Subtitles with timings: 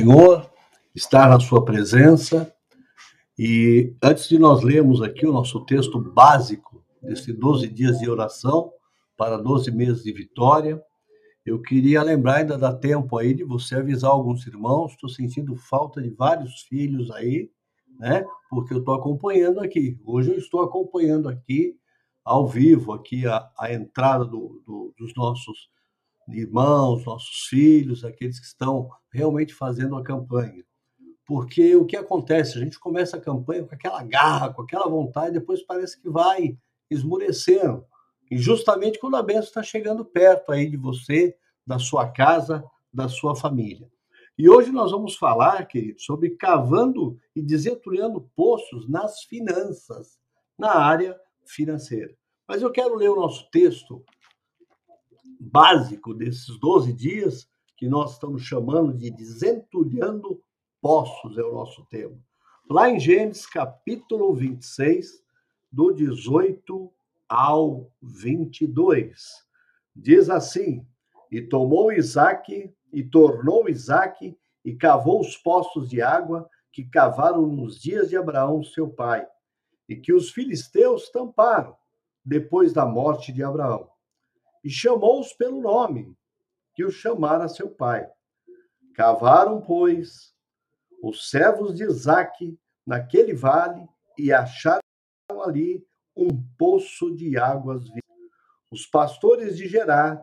[0.00, 0.50] Senhor,
[0.94, 2.50] estar na Sua presença.
[3.38, 8.72] E antes de nós lermos aqui o nosso texto básico desses 12 dias de oração
[9.14, 10.82] para 12 meses de vitória,
[11.44, 14.92] eu queria lembrar, ainda dá tempo aí de você avisar alguns irmãos.
[14.92, 17.50] Estou sentindo falta de vários filhos aí,
[17.98, 18.24] né?
[18.48, 20.00] Porque eu estou acompanhando aqui.
[20.02, 21.76] Hoje eu estou acompanhando aqui,
[22.24, 25.68] ao vivo, aqui a, a entrada do, do, dos nossos
[26.32, 30.64] irmãos, nossos filhos, aqueles que estão realmente fazendo a campanha.
[31.24, 32.58] Porque o que acontece?
[32.58, 36.58] A gente começa a campanha com aquela garra, com aquela vontade, depois parece que vai
[36.90, 37.84] esmurecendo.
[38.30, 43.08] E justamente quando a bênção está chegando perto aí de você, da sua casa, da
[43.08, 43.88] sua família.
[44.36, 50.18] E hoje nós vamos falar, querido, sobre cavando e desentulhando poços nas finanças,
[50.58, 52.14] na área financeira.
[52.48, 54.04] Mas eu quero ler o nosso texto
[55.40, 60.42] básico desses 12 dias, que nós estamos chamando de desentulhando
[60.82, 62.14] poços, é o nosso tema.
[62.68, 65.24] Lá em Gênesis capítulo 26,
[65.72, 66.92] do 18
[67.26, 69.18] ao 22.
[69.96, 70.86] Diz assim:
[71.32, 77.80] E tomou Isaac, e tornou Isaac, e cavou os poços de água que cavaram nos
[77.80, 79.26] dias de Abraão, seu pai,
[79.88, 81.74] e que os filisteus tamparam
[82.24, 83.88] depois da morte de Abraão
[84.62, 86.16] e chamou-os pelo nome
[86.74, 88.08] que o chamara seu pai.
[88.94, 90.34] Cavaram, pois,
[91.02, 93.88] os servos de Isaque naquele vale
[94.18, 94.80] e acharam
[95.44, 98.00] ali um poço de águas vivas.
[98.70, 100.22] Os pastores de Gerar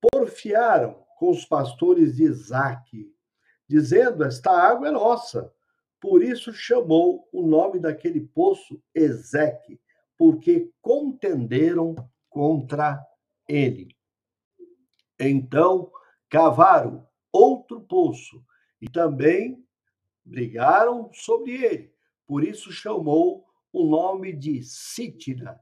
[0.00, 3.14] porfiaram com os pastores de Isaque,
[3.68, 5.52] dizendo: Esta água é nossa.
[6.00, 9.78] Por isso chamou o nome daquele poço Ezeque,
[10.16, 11.94] porque contenderam
[12.30, 12.98] contra
[13.50, 13.96] ele.
[15.18, 15.90] Então
[16.28, 18.42] cavaram outro poço
[18.80, 19.62] e também
[20.24, 21.92] brigaram sobre ele.
[22.26, 25.60] Por isso chamou o nome de Sítira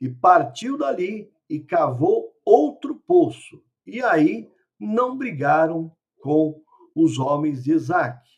[0.00, 3.62] e partiu dali e cavou outro poço.
[3.86, 6.62] E aí não brigaram com
[6.94, 8.28] os homens de Isaac.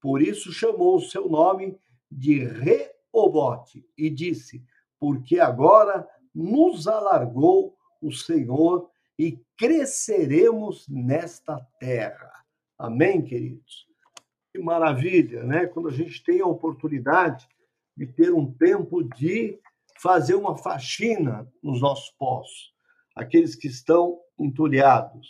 [0.00, 1.78] Por isso chamou o seu nome
[2.10, 4.64] de Reobote e disse:
[4.98, 12.32] Porque agora nos alargou o Senhor e cresceremos nesta terra.
[12.76, 13.86] Amém, queridos?
[14.52, 15.66] Que maravilha, né?
[15.66, 17.48] Quando a gente tem a oportunidade
[17.96, 19.58] de ter um tempo de
[20.00, 22.74] fazer uma faxina nos nossos poços,
[23.14, 25.28] aqueles que estão entulhados.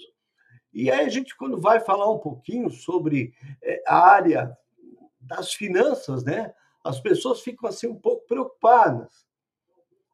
[0.72, 4.56] E aí a gente, quando vai falar um pouquinho sobre eh, a área
[5.21, 6.54] das finanças, né?
[6.83, 9.27] As pessoas ficam assim um pouco preocupadas.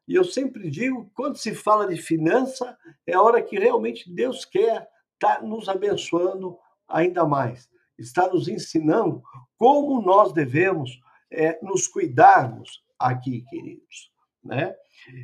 [0.09, 2.75] E eu sempre digo, quando se fala de finança,
[3.05, 8.47] é a hora que realmente Deus quer estar tá nos abençoando ainda mais, está nos
[8.47, 9.21] ensinando
[9.55, 10.99] como nós devemos
[11.29, 14.11] é, nos cuidarmos aqui, queridos.
[14.43, 14.75] Né?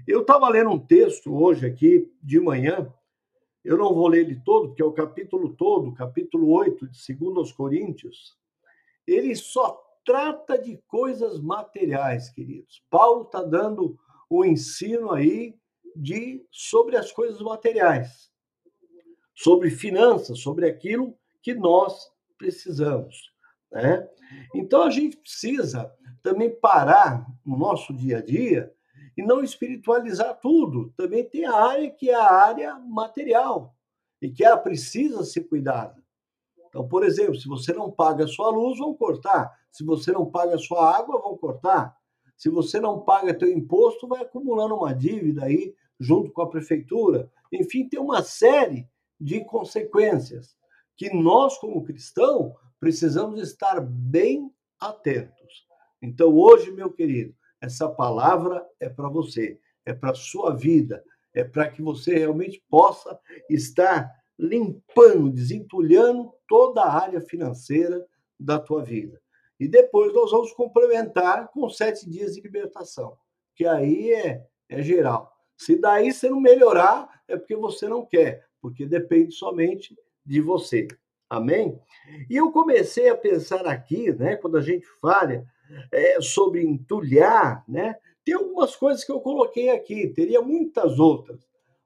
[0.05, 2.87] Eu estava lendo um texto hoje aqui de manhã,
[3.63, 7.37] eu não vou ler ele todo, porque é o capítulo todo, capítulo 8 de 2
[7.37, 8.37] aos Coríntios,
[9.07, 12.83] ele só trata de coisas materiais, queridos.
[12.91, 13.97] Paulo está dando
[14.29, 15.55] o ensino aí
[15.95, 18.31] de sobre as coisas materiais,
[19.33, 23.31] sobre finanças, sobre aquilo que nós precisamos.
[23.71, 24.07] Né?
[24.53, 25.91] Então a gente precisa
[26.21, 28.73] também parar no nosso dia a dia
[29.17, 30.93] e não espiritualizar tudo.
[30.97, 33.75] Também tem a área que é a área material
[34.21, 36.03] e que ela precisa ser cuidada.
[36.67, 39.49] Então, por exemplo, se você não paga a sua luz, vão cortar.
[39.71, 41.95] Se você não paga a sua água, vão cortar.
[42.37, 47.31] Se você não paga teu imposto, vai acumulando uma dívida aí junto com a prefeitura.
[47.51, 48.87] Enfim, tem uma série
[49.19, 50.55] de consequências
[50.97, 55.65] que nós, como cristãos, precisamos estar bem atentos.
[56.01, 61.03] Então, hoje, meu querido, essa palavra é para você, é para sua vida,
[61.33, 63.19] é para que você realmente possa
[63.49, 68.05] estar limpando, desentulhando toda a área financeira
[68.39, 69.21] da tua vida.
[69.59, 73.17] E depois nós vamos complementar com sete dias de libertação,
[73.55, 75.31] que aí é, é geral.
[75.57, 80.87] Se daí você não melhorar, é porque você não quer, porque depende somente de você.
[81.29, 81.79] Amém?
[82.29, 85.43] E eu comecei a pensar aqui, né, quando a gente fala
[85.91, 91.39] é, sobre entulhar, né, tem algumas coisas que eu coloquei aqui, teria muitas outras,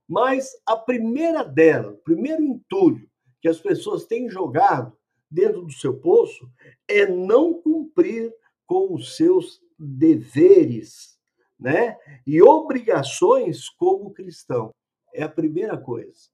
[0.08, 3.08] mas a primeira dela, o primeiro entulho
[3.42, 4.98] que as pessoas têm jogado
[5.30, 6.50] dentro do seu poço
[6.88, 8.34] é não cumprir
[8.66, 11.18] com os seus deveres,
[11.60, 11.98] né?
[12.26, 14.74] E obrigações como cristão.
[15.14, 16.30] É a primeira coisa.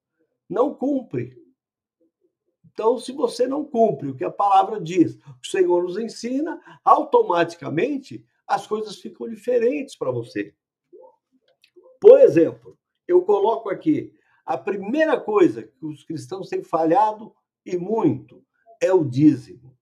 [0.50, 1.38] Não cumpre.
[2.72, 8.26] Então, se você não cumpre o que a palavra diz, o Senhor nos ensina, automaticamente
[8.46, 10.54] as coisas ficam diferentes para você.
[12.02, 12.78] Por exemplo,
[13.08, 14.14] eu coloco aqui
[14.46, 17.34] a primeira coisa que os cristãos têm falhado
[17.66, 18.45] e muito
[18.82, 19.76] é o dízimo.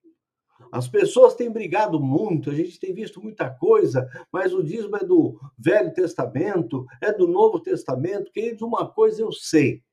[0.72, 5.04] As pessoas têm brigado muito, a gente tem visto muita coisa, mas o dízimo é
[5.04, 8.32] do Velho Testamento, é do Novo Testamento.
[8.32, 9.84] Queridos, uma coisa eu sei,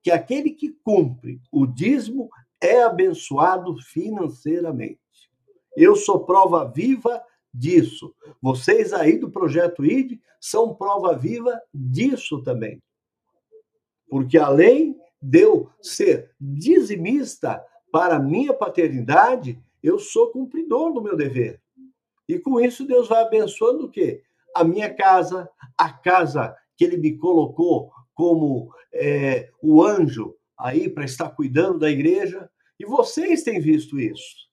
[0.00, 5.00] que aquele que cumpre o dízimo é abençoado financeiramente.
[5.76, 7.22] Eu sou prova viva
[7.52, 8.14] disso.
[8.40, 12.80] Vocês aí do projeto ID são prova viva disso também.
[14.08, 17.60] Porque além de eu ser dizimista
[17.90, 21.60] para a minha paternidade, eu sou cumpridor do meu dever.
[22.28, 24.22] E com isso Deus vai abençoando o quê?
[24.54, 31.04] A minha casa, a casa que ele me colocou como é, o anjo aí para
[31.04, 32.50] estar cuidando da igreja.
[32.78, 34.48] E vocês têm visto isso.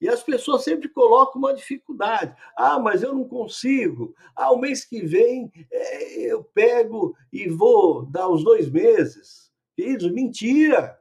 [0.00, 2.34] E as pessoas sempre colocam uma dificuldade.
[2.56, 4.14] Ah, mas eu não consigo.
[4.36, 9.50] Ah, o mês que vem é, eu pego e vou dar os dois meses.
[9.74, 10.96] Queridos, mentira!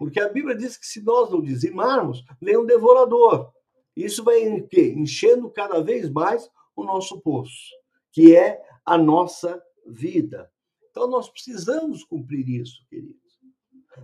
[0.00, 3.52] Porque a Bíblia diz que se nós não dizimarmos, vem um devorador.
[3.94, 7.70] Isso vai enchendo cada vez mais o nosso poço,
[8.10, 10.50] que é a nossa vida.
[10.90, 13.20] Então nós precisamos cumprir isso, queridos.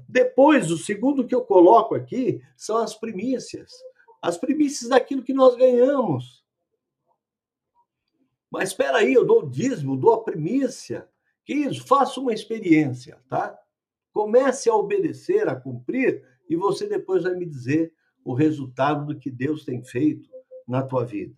[0.09, 3.73] Depois, o segundo que eu coloco aqui são as primícias
[4.27, 6.45] as primícias daquilo que nós ganhamos.
[8.51, 11.09] Mas espera aí, eu dou o dízimo, dou a primícia.
[11.45, 11.87] Que isso?
[11.87, 13.57] Faça uma experiência, tá?
[14.17, 17.93] Comece a obedecer, a cumprir, e você depois vai me dizer
[18.25, 20.27] o resultado do que Deus tem feito
[20.67, 21.37] na tua vida.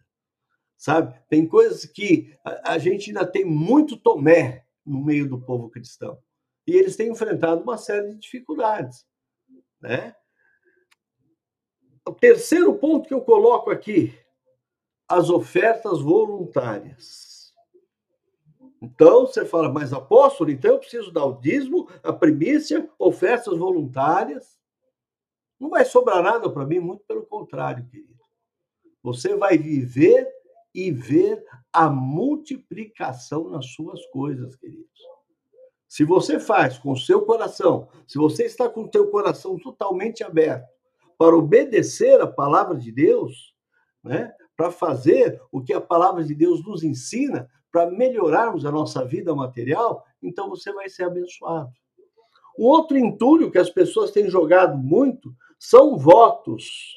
[0.77, 1.21] Sabe?
[1.29, 2.33] Tem coisas que
[2.63, 6.23] a, gente ainda tem muito tomé no meio do povo cristão.
[6.69, 9.05] E eles têm enfrentado uma série de dificuldades,
[9.81, 10.15] né?
[12.07, 14.17] O terceiro ponto que eu coloco aqui,
[15.09, 17.28] as ofertas voluntárias.
[18.81, 24.57] Então, você fala, mas apóstolo, então eu preciso dar o dízimo, a primícia, ofertas voluntárias.
[25.59, 28.19] Não vai sobrar nada para mim, muito pelo contrário, querido.
[29.03, 30.29] Você vai viver
[30.73, 34.87] e ver a multiplicação nas suas coisas, queridos.
[35.89, 40.23] Se você faz com o seu coração, se você está com o seu coração totalmente
[40.23, 40.69] aberto,
[41.17, 43.55] para obedecer a palavra de Deus,
[44.05, 44.33] né?
[44.57, 49.35] para fazer o que a palavra de Deus nos ensina, para melhorarmos a nossa vida
[49.35, 51.71] material, então você vai ser abençoado.
[52.59, 56.95] Um outro entulho que as pessoas têm jogado muito são votos,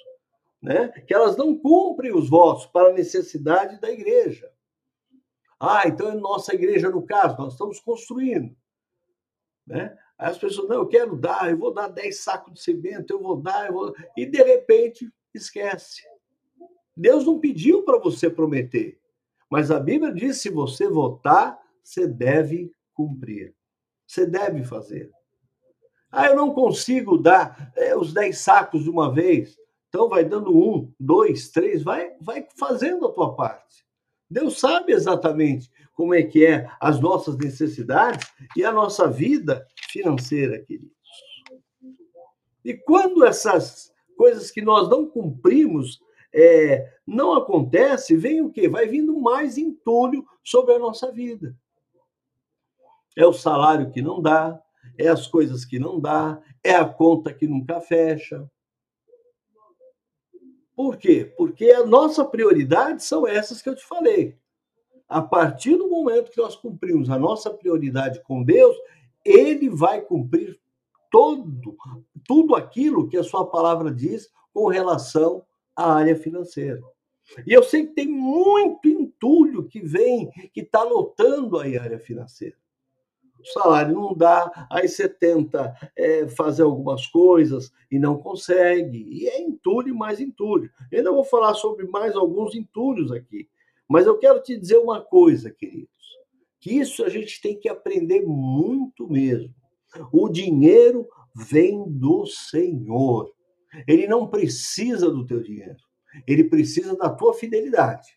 [0.62, 0.90] né?
[1.06, 4.52] que elas não cumprem os votos para a necessidade da igreja.
[5.60, 8.56] Ah, então é nossa igreja, no caso, nós estamos construindo.
[9.68, 9.96] Né?
[10.18, 13.22] Aí as pessoas, não, eu quero dar, eu vou dar 10 sacos de cimento, eu
[13.22, 13.96] vou dar, eu vou...
[14.18, 16.02] e de repente esquece.
[16.98, 19.00] Deus não pediu para você prometer,
[19.51, 23.53] mas a Bíblia diz: se você votar, você deve cumprir,
[24.07, 25.12] você deve fazer.
[26.09, 29.57] Ah, eu não consigo dar é, os 10 sacos de uma vez.
[29.89, 33.86] Então vai dando um, dois, três, vai, vai fazendo a tua parte.
[34.30, 40.59] Deus sabe exatamente como é que é as nossas necessidades e a nossa vida financeira,
[40.59, 40.95] queridos.
[42.63, 46.00] E quando essas coisas que nós não cumprimos
[46.33, 48.70] é, não acontece, vem o quê?
[48.70, 51.56] Vai vindo mais entulho sobre a nossa vida.
[53.17, 54.62] É o salário que não dá,
[54.98, 58.50] é as coisas que não dá, é a conta que nunca fecha.
[60.75, 61.32] Por quê?
[61.38, 64.38] Porque a nossa prioridade são essas que eu te falei.
[65.08, 68.75] A partir do momento que nós cumprimos a nossa prioridade com Deus,
[69.25, 70.60] ele vai cumprir
[71.12, 71.77] todo
[72.25, 75.46] tudo aquilo que a sua palavra diz com relação
[75.82, 76.82] à área financeira.
[77.46, 82.56] E eu sei que tem muito entulho que vem, que está lotando a área financeira
[83.42, 89.28] o salário não dá, aí você tenta é, fazer algumas coisas e não consegue, e
[89.28, 90.70] é entulho mais entulho.
[90.92, 93.50] Eu ainda vou falar sobre mais alguns entulhos aqui,
[93.88, 95.90] mas eu quero te dizer uma coisa, queridos,
[96.60, 99.54] que isso a gente tem que aprender muito mesmo.
[100.12, 103.34] O dinheiro vem do Senhor.
[103.88, 105.78] Ele não precisa do teu dinheiro.
[106.28, 108.08] Ele precisa da tua fidelidade.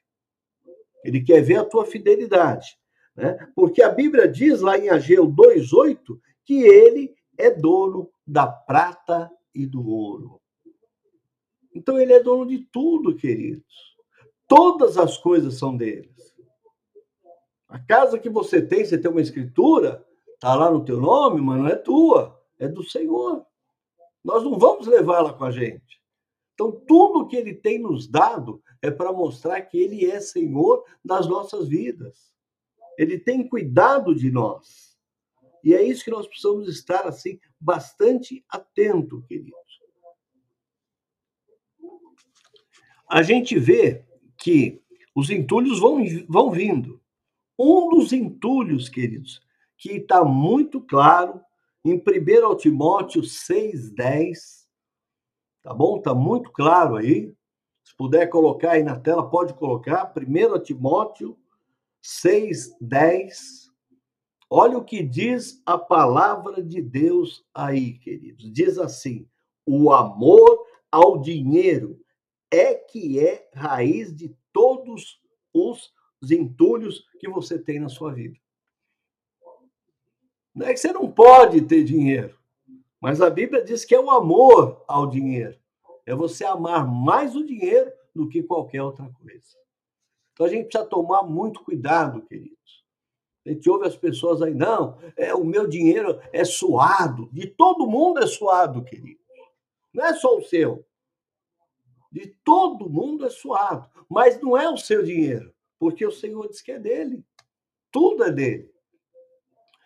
[1.04, 2.78] Ele quer ver a tua fidelidade.
[3.14, 3.36] Né?
[3.54, 9.66] Porque a Bíblia diz lá em Ageu 2,8 que ele é dono da prata e
[9.66, 10.40] do ouro.
[11.74, 13.94] Então ele é dono de tudo, queridos.
[14.46, 16.34] Todas as coisas são deles.
[17.68, 21.58] A casa que você tem, você tem uma escritura, está lá no teu nome, mas
[21.58, 23.44] não é tua, é do Senhor.
[24.24, 26.02] Nós não vamos levá-la com a gente.
[26.54, 31.28] Então, tudo que ele tem nos dado é para mostrar que ele é Senhor das
[31.28, 32.32] nossas vidas.
[32.96, 34.96] Ele tem cuidado de nós.
[35.62, 39.58] E é isso que nós precisamos estar assim bastante atento, queridos.
[43.08, 44.04] A gente vê
[44.38, 44.82] que
[45.14, 47.00] os entulhos vão, vão vindo.
[47.58, 49.40] Um dos entulhos, queridos,
[49.76, 51.40] que está muito claro
[51.84, 54.66] em 1 Timóteo 6,10,
[55.62, 55.98] tá bom?
[55.98, 57.34] Está muito claro aí.
[57.84, 60.12] Se puder colocar aí na tela, pode colocar.
[60.16, 61.38] 1 Timóteo
[62.02, 63.70] 6,10.
[64.48, 68.50] Olha o que diz a palavra de Deus aí, queridos.
[68.50, 69.28] Diz assim:
[69.66, 72.00] o amor ao dinheiro
[72.50, 75.20] é que é raiz de todos
[75.52, 75.92] os
[76.30, 78.38] entulhos que você tem na sua vida.
[80.54, 82.38] Não é que você não pode ter dinheiro,
[83.00, 85.58] mas a Bíblia diz que é o amor ao dinheiro.
[86.06, 89.56] É você amar mais o dinheiro do que qualquer outra coisa.
[90.32, 92.84] Então a gente precisa tomar muito cuidado, queridos.
[93.46, 97.28] A gente ouve as pessoas aí, não, é o meu dinheiro é suado.
[97.32, 99.20] De todo mundo é suado, querido.
[99.92, 100.84] Não é só o seu.
[102.10, 103.88] De todo mundo é suado.
[104.08, 107.24] Mas não é o seu dinheiro, porque o Senhor diz que é dele.
[107.90, 108.73] Tudo é dele.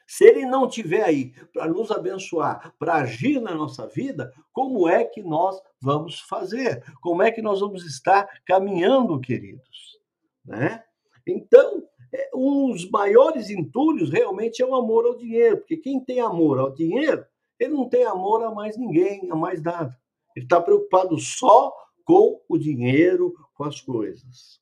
[0.08, 5.04] Se ele não tiver aí para nos abençoar, para agir na nossa vida, como é
[5.04, 6.82] que nós vamos fazer?
[7.02, 10.00] Como é que nós vamos estar caminhando, queridos?
[10.42, 10.82] Né?
[11.26, 16.20] Então, é, um dos maiores entulhos realmente é o amor ao dinheiro, porque quem tem
[16.20, 17.26] amor ao dinheiro,
[17.60, 19.94] ele não tem amor a mais ninguém, a mais nada.
[20.34, 21.70] Ele está preocupado só
[22.02, 24.58] com o dinheiro, com as coisas.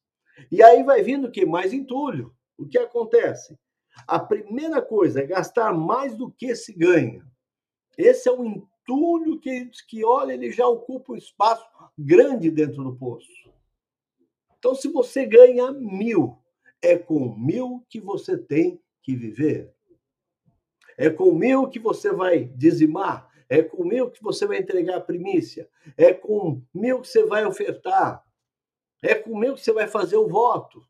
[0.50, 1.46] E aí vai vindo o que?
[1.46, 2.34] Mais entulho.
[2.58, 3.56] O que acontece?
[4.06, 7.24] A primeira coisa é gastar mais do que se ganha.
[7.96, 12.94] Esse é o entulho que, que olha, ele já ocupa um espaço grande dentro do
[12.94, 13.50] poço.
[14.58, 16.38] Então, se você ganha mil,
[16.82, 19.72] é com mil que você tem que viver.
[20.98, 23.30] É com mil que você vai dizimar.
[23.48, 25.68] É com mil que você vai entregar a primícia.
[25.96, 28.24] É com mil que você vai ofertar.
[29.02, 30.86] É com mil que você vai fazer o voto.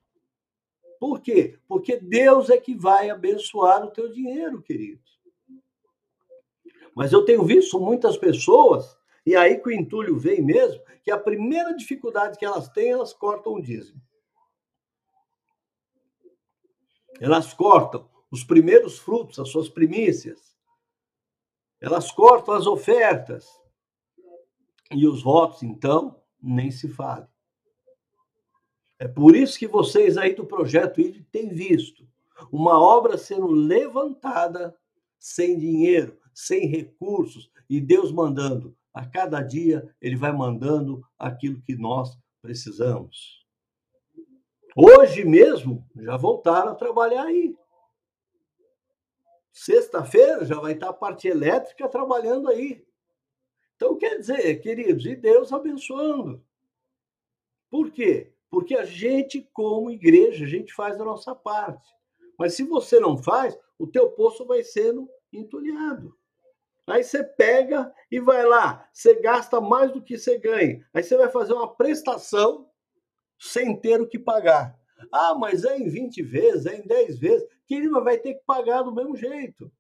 [0.99, 1.59] Por quê?
[1.69, 5.03] Porque Deus é que vai abençoar o teu dinheiro, querido.
[6.95, 11.19] Mas eu tenho visto muitas pessoas, e aí que o entulho vem mesmo, que a
[11.19, 14.01] primeira dificuldade que elas têm, elas cortam o dízimo.
[17.21, 20.57] Elas cortam os primeiros frutos, as suas primícias.
[21.81, 23.47] Elas cortam as ofertas.
[24.91, 27.31] E os votos, então, nem se fala.
[28.99, 32.07] É por isso que vocês aí do projeto ID têm visto
[32.51, 34.77] uma obra sendo levantada
[35.19, 38.77] sem dinheiro, sem recursos, e Deus mandando.
[38.93, 43.45] A cada dia ele vai mandando aquilo que nós precisamos.
[44.75, 47.57] Hoje mesmo já voltaram a trabalhar aí.
[49.53, 52.85] Sexta-feira já vai estar a parte elétrica trabalhando aí.
[53.75, 56.43] Então, quer dizer, queridos, e Deus abençoando.
[57.71, 58.36] Por quê?
[58.57, 61.87] Porque a gente, como igreja, a gente faz a nossa parte.
[62.39, 66.17] Mas se você não faz, o teu poço vai sendo entulhado.
[66.87, 70.83] Aí você pega e vai lá, você gasta mais do que você ganha.
[70.95, 72.67] Aí você vai fazer uma prestação
[73.39, 74.75] sem ter o que pagar.
[75.13, 77.47] Ah, mas é em 20 vezes, é em 10 vezes.
[77.67, 79.71] Querido, vai ter que pagar do mesmo jeito.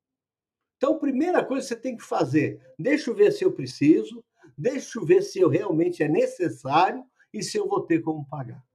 [0.76, 4.23] Então, primeira coisa que você tem que fazer, deixa eu ver se eu preciso,
[4.54, 7.02] deixa eu ver se eu realmente é necessário
[7.33, 8.65] e se eu vou ter como pagar.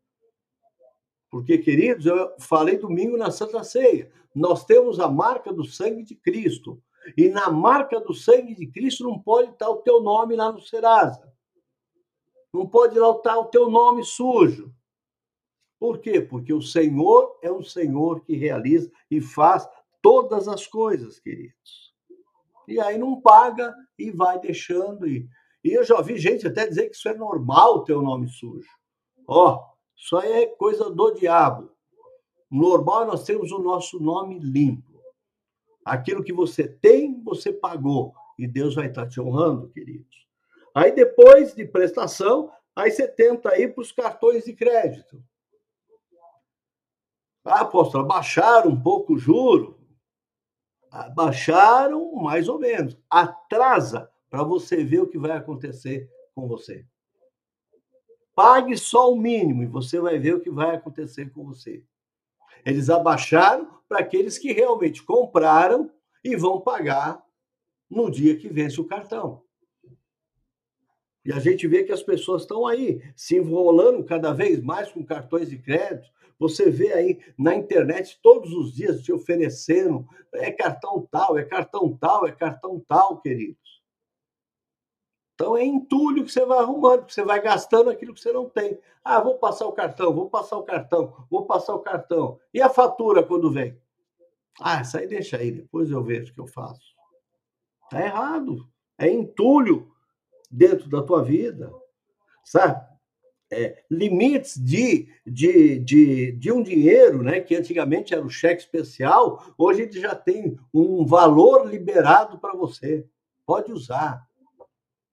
[1.31, 6.13] Porque, queridos, eu falei domingo na Santa Ceia, nós temos a marca do sangue de
[6.13, 6.83] Cristo.
[7.15, 10.59] E na marca do sangue de Cristo não pode estar o teu nome lá no
[10.59, 11.33] Serasa.
[12.53, 14.73] Não pode lá estar o teu nome sujo.
[15.79, 16.19] Por quê?
[16.21, 19.67] Porque o Senhor é um Senhor que realiza e faz
[20.01, 21.93] todas as coisas, queridos.
[22.67, 25.07] E aí não paga e vai deixando.
[25.07, 25.27] E,
[25.63, 28.69] e eu já vi gente até dizer que isso é normal o nome sujo.
[29.27, 29.71] Ó, oh,
[30.01, 31.72] isso aí é coisa do diabo.
[32.50, 35.00] Normal nós temos o nosso nome limpo.
[35.86, 38.12] Aquilo que você tem, você pagou.
[38.38, 40.27] E Deus vai estar te honrando, queridos.
[40.74, 45.24] Aí depois de prestação, aí você tenta ir para os cartões de crédito.
[47.46, 49.79] Ah, apóstolo, baixaram um pouco o juro.
[51.13, 52.98] Baixaram mais ou menos.
[53.08, 56.88] Atrasa para você ver o que vai acontecer com você.
[58.35, 61.83] Pague só o mínimo e você vai ver o que vai acontecer com você.
[62.65, 65.91] Eles abaixaram para aqueles que realmente compraram
[66.23, 67.23] e vão pagar
[67.89, 69.43] no dia que vence o cartão.
[71.23, 75.05] E a gente vê que as pessoas estão aí se enrolando cada vez mais com
[75.05, 76.09] cartões de crédito.
[76.39, 81.95] Você vê aí na internet todos os dias te oferecendo é cartão tal, é cartão
[81.95, 83.80] tal, é cartão tal, queridos.
[85.41, 88.77] Então é entulho que você vai arrumando, você vai gastando aquilo que você não tem.
[89.03, 92.39] Ah, vou passar o cartão, vou passar o cartão, vou passar o cartão.
[92.53, 93.75] E a fatura quando vem?
[94.62, 96.93] Ah, isso aí deixa aí, depois eu vejo o que eu faço.
[97.89, 98.69] Tá errado.
[99.00, 99.91] É entulho
[100.51, 101.74] dentro da tua vida,
[102.45, 102.79] sabe?
[103.51, 109.43] É, limites de, de, de, de um dinheiro, né, que antigamente era o cheque especial,
[109.57, 113.07] hoje ele já tem um valor liberado para você.
[113.43, 114.29] Pode usar.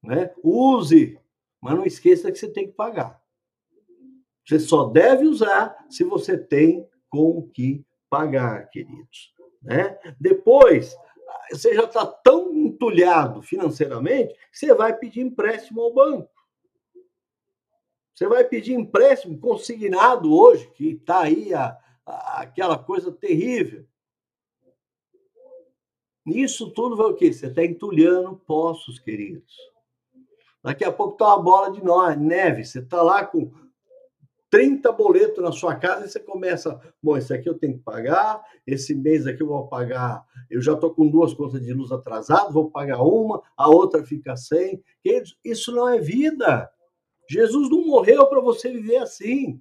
[0.02, 0.32] Né?
[0.42, 1.18] Use,
[1.60, 3.20] mas não esqueça que você tem que pagar.
[4.46, 9.34] Você só deve usar se você tem com o que pagar, queridos.
[9.62, 9.98] Né?
[10.18, 10.96] Depois,
[11.50, 16.30] você já está tão entulhado financeiramente que você vai pedir empréstimo ao banco.
[18.14, 23.86] Você vai pedir empréstimo consignado hoje, que está aí a, a, aquela coisa terrível.
[26.26, 27.32] Isso tudo vai o quê?
[27.32, 29.54] Você está entulhando poços, queridos.
[30.68, 31.82] Daqui a pouco está uma bola de
[32.20, 32.62] neve.
[32.62, 33.50] Você está lá com
[34.50, 38.42] 30 boletos na sua casa e você começa, bom, esse aqui eu tenho que pagar,
[38.66, 42.52] esse mês aqui eu vou pagar, eu já estou com duas contas de luz atrasadas,
[42.52, 44.84] vou pagar uma, a outra fica sem.
[45.42, 46.70] Isso não é vida.
[47.30, 49.58] Jesus não morreu para você viver assim.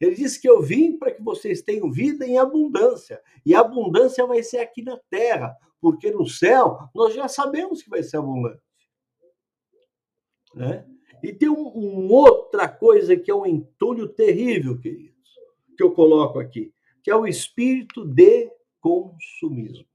[0.00, 3.20] Ele disse que eu vim para que vocês tenham vida em abundância.
[3.44, 7.90] E a abundância vai ser aqui na terra, porque no céu nós já sabemos que
[7.90, 8.60] vai ser abundante.
[10.56, 10.86] Né?
[11.22, 15.14] E tem uma um outra coisa que é um entulho terrível, queridos,
[15.76, 16.72] que eu coloco aqui,
[17.04, 19.86] que é o espírito de consumismo.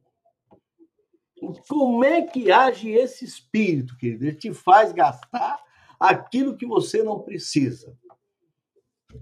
[1.67, 4.25] Como é que age esse espírito, querido?
[4.25, 5.59] Ele te faz gastar
[5.99, 7.97] aquilo que você não precisa.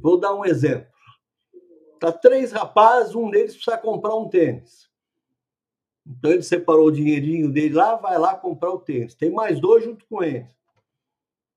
[0.01, 0.91] Vou dar um exemplo.
[2.01, 4.89] Tá três rapazes, um deles precisa comprar um tênis.
[6.05, 9.15] Então ele separou o dinheirinho dele lá, vai lá comprar o tênis.
[9.15, 10.47] Tem mais dois junto com ele.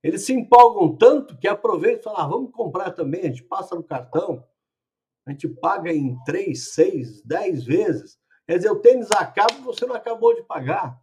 [0.02, 3.74] Eles se empolgam tanto que aproveitam e falam: ah, vamos comprar também, a gente passa
[3.74, 4.44] no cartão,
[5.24, 8.20] a gente paga em três, seis, dez vezes.
[8.46, 11.00] Quer dizer, o tênis acaba e você não acabou de pagar.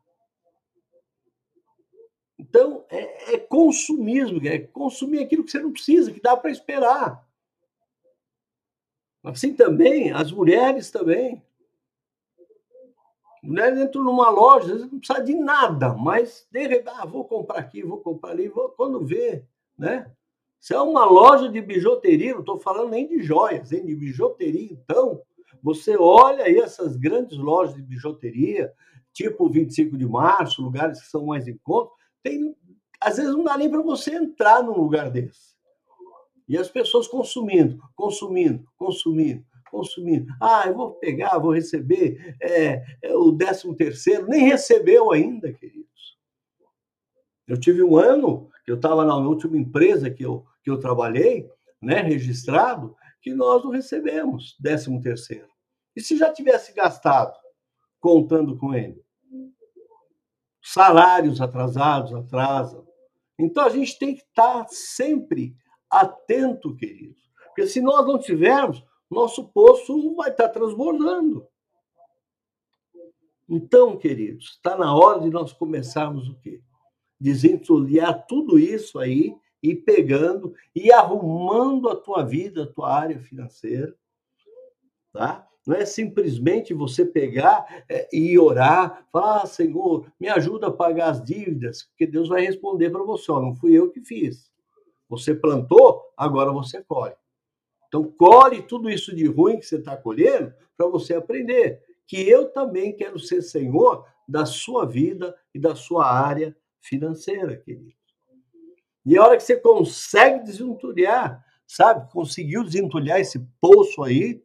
[2.38, 7.27] Então, é, é consumismo, é consumir aquilo que você não precisa, que dá para esperar.
[9.23, 11.45] Assim também, as mulheres também.
[13.49, 17.25] Mulheres entram numa loja, às vezes não precisa de nada, mas de repente, ah, vou
[17.25, 19.43] comprar aqui, vou comprar ali, vou, quando vê,
[19.75, 20.12] né?
[20.59, 23.83] Se é uma loja de bijuteria, não estou falando nem de joias, hein?
[23.83, 25.23] de bijuteria, então,
[25.63, 28.71] você olha aí essas grandes lojas de bijuteria,
[29.12, 32.55] tipo 25 de março, lugares que são mais em conta, tem,
[33.01, 35.55] às vezes não dá nem para você entrar num lugar desse.
[36.47, 40.34] E as pessoas consumindo, consumindo, consumindo consumindo.
[40.41, 46.17] Ah, eu vou pegar, vou receber é, é, o 13 terceiro, nem recebeu ainda, queridos.
[47.47, 51.49] Eu tive um ano, que eu estava na última empresa que eu, que eu trabalhei,
[51.82, 55.49] né, registrado, que nós não recebemos 13 terceiro.
[55.95, 57.36] E se já tivesse gastado,
[57.99, 59.03] contando com ele?
[60.62, 62.88] Salários atrasados atrasam.
[63.39, 65.55] Então a gente tem que estar sempre
[65.89, 67.29] atento, queridos.
[67.47, 71.48] Porque se nós não tivermos, nosso poço vai estar transbordando.
[73.48, 76.62] Então, queridos, está na hora de nós começarmos o quê?
[77.19, 83.95] Desentulhar tudo isso aí e pegando e arrumando a tua vida, a tua área financeira,
[85.12, 85.45] tá?
[85.65, 91.10] Não é simplesmente você pegar é, e orar, falar, ah, Senhor, me ajuda a pagar
[91.10, 94.50] as dívidas, porque Deus vai responder para você, ó, não fui eu que fiz.
[95.10, 97.15] Você plantou, agora você colhe.
[97.89, 102.49] Então, colhe tudo isso de ruim que você está colhendo para você aprender que eu
[102.49, 107.93] também quero ser senhor da sua vida e da sua área financeira, querido.
[109.06, 112.12] E a hora que você consegue desentulhar, sabe?
[112.12, 114.41] Conseguiu desentulhar esse poço aí,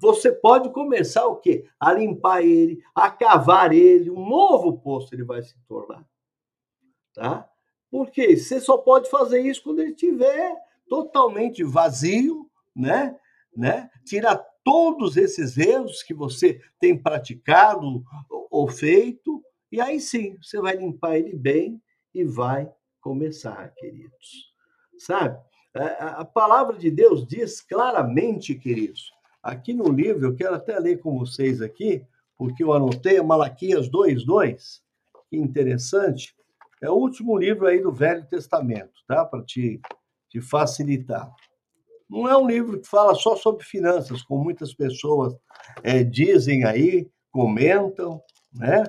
[0.00, 1.66] você pode começar o quê?
[1.80, 6.06] A limpar ele, a cavar ele, um novo poço ele vai se tornar.
[7.14, 7.48] Tá?
[7.90, 10.54] Porque você só pode fazer isso quando ele estiver
[10.88, 12.47] totalmente vazio,
[12.78, 13.16] né?
[13.56, 13.90] né?
[14.04, 18.04] Tirar todos esses erros que você tem praticado
[18.50, 21.82] ou feito, e aí sim, você vai limpar ele bem
[22.14, 24.52] e vai começar, queridos.
[24.98, 25.38] Sabe?
[25.74, 29.12] A palavra de Deus diz claramente, queridos,
[29.42, 32.04] aqui no livro, eu quero até ler com vocês aqui,
[32.36, 34.82] porque eu anotei Malaquias 2:2.
[35.28, 36.34] Que interessante.
[36.80, 39.24] É o último livro aí do Velho Testamento, tá?
[39.24, 39.80] Para te,
[40.28, 41.30] te facilitar.
[42.08, 45.36] Não é um livro que fala só sobre finanças, como muitas pessoas
[45.82, 48.84] é, dizem aí, comentam, né?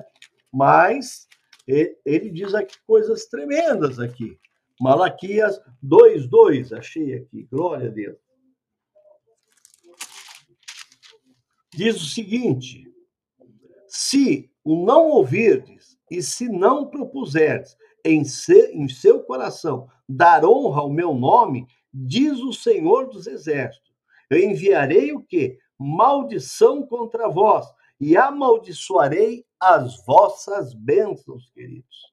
[0.52, 1.28] Mas
[1.66, 4.38] ele diz aqui coisas tremendas aqui.
[4.80, 7.46] Malaquias 2:2, achei aqui.
[7.50, 8.16] Glória a Deus.
[11.72, 12.90] Diz o seguinte:
[13.86, 18.22] Se o não ouvirdes e se não propuserdes em,
[18.72, 23.92] em seu coração dar honra ao meu nome, diz o Senhor dos Exércitos,
[24.28, 25.58] eu enviarei o quê?
[25.78, 27.66] Maldição contra vós
[28.00, 32.10] e amaldiçoarei as vossas bênçãos, queridos.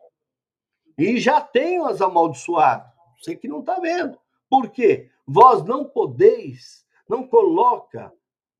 [0.97, 2.91] E já tenho as amaldiçoado.
[3.19, 4.17] Você que não está vendo.
[4.49, 5.09] Por quê?
[5.25, 8.11] Vós não podeis, não coloca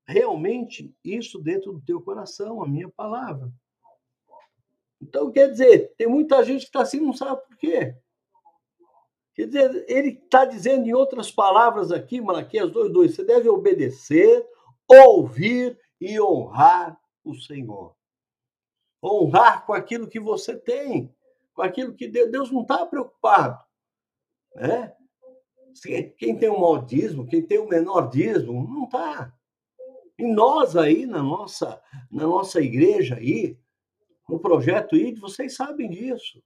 [0.06, 3.52] realmente isso dentro do teu coração, a minha palavra.
[5.00, 7.96] Então, quer dizer, tem muita gente que está assim não sabe por quê.
[9.38, 14.44] Quer dizer, ele está dizendo em outras palavras aqui, Malaquias 2,2, você deve obedecer,
[14.88, 17.94] ouvir e honrar o Senhor.
[19.00, 21.14] Honrar com aquilo que você tem,
[21.54, 23.62] com aquilo que Deus, Deus não está preocupado.
[24.56, 24.92] Né?
[26.16, 29.32] Quem tem o maior dízimo, quem tem o menor dízimo, não está.
[30.18, 33.56] E nós aí, na nossa, na nossa igreja aí,
[34.28, 36.42] no projeto ID, vocês sabem disso.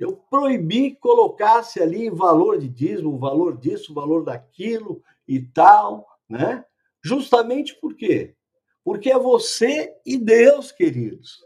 [0.00, 6.64] Eu proibi que colocasse ali valor de dízimo, valor disso, valor daquilo e tal, né?
[7.04, 8.34] Justamente por quê?
[8.82, 11.44] Porque é você e Deus, queridos.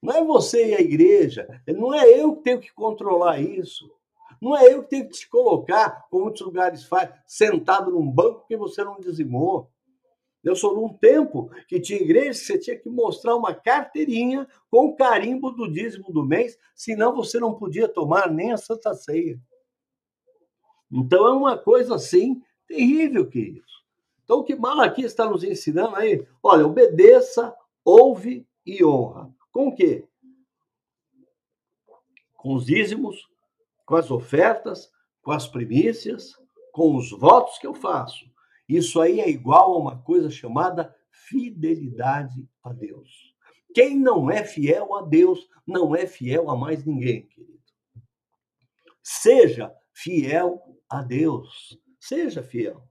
[0.00, 1.60] Não é você e a igreja.
[1.66, 3.90] Não é eu que tenho que controlar isso.
[4.40, 8.40] Não é eu que tenho que te colocar, como muitos lugares faz, sentado num banco
[8.40, 9.68] porque você não dizimou.
[10.42, 14.86] Eu sou num tempo que tinha igreja que você tinha que mostrar uma carteirinha com
[14.86, 19.40] o carimbo do dízimo do mês, senão você não podia tomar nem a Santa Ceia.
[20.90, 23.84] Então é uma coisa assim terrível, queridos.
[24.24, 29.32] Então o que Malaquias está nos ensinando aí, olha, obedeça, ouve e honra.
[29.52, 30.08] Com o quê?
[32.34, 33.28] Com os dízimos,
[33.86, 34.90] com as ofertas,
[35.22, 36.36] com as primícias,
[36.72, 38.31] com os votos que eu faço.
[38.76, 43.34] Isso aí é igual a uma coisa chamada fidelidade a Deus.
[43.74, 47.60] Quem não é fiel a Deus não é fiel a mais ninguém, querido.
[49.02, 51.78] Seja fiel a Deus.
[52.00, 52.88] Seja fiel.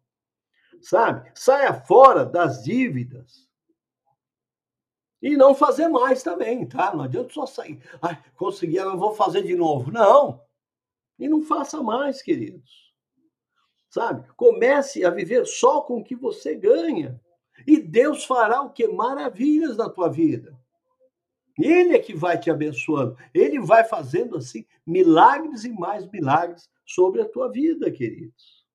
[0.82, 1.32] Sabe?
[1.34, 3.50] Saia fora das dívidas.
[5.20, 6.94] E não fazer mais também, tá?
[6.94, 7.82] Não adianta só sair.
[8.00, 9.92] Ai, consegui, eu vou fazer de novo.
[9.92, 10.44] Não.
[11.18, 12.91] E não faça mais, queridos
[13.92, 14.26] sabe?
[14.36, 17.22] Comece a viver só com o que você ganha.
[17.68, 18.88] E Deus fará o que?
[18.88, 20.58] Maravilhas na tua vida.
[21.60, 23.16] Ele é que vai te abençoando.
[23.34, 28.66] Ele vai fazendo assim milagres e mais milagres sobre a tua vida, queridos.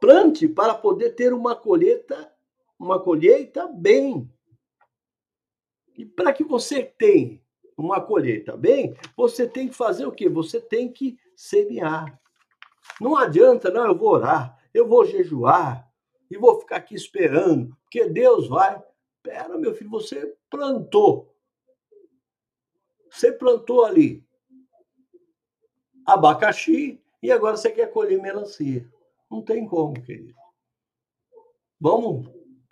[0.00, 2.32] Plante para poder ter uma colheita,
[2.78, 4.28] uma colheita bem.
[5.96, 7.38] E para que você tenha
[7.76, 10.28] uma colheita bem, você tem que fazer o quê?
[10.28, 12.18] Você tem que semear.
[13.00, 15.88] Não adianta, não, eu vou orar, eu vou jejuar
[16.30, 18.82] e vou ficar aqui esperando, porque Deus vai.
[19.22, 21.34] Pera, meu filho, você plantou.
[23.10, 24.24] Você plantou ali
[26.06, 28.88] abacaxi e agora você quer colher melancia.
[29.30, 30.34] Não tem como, querido.
[31.80, 32.28] Vamos